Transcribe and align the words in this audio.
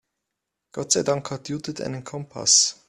Gott 0.71 0.93
sei 0.93 1.03
Dank 1.03 1.29
hat 1.29 1.47
Judith 1.47 1.79
einen 1.79 2.03
Kompass. 2.03 2.79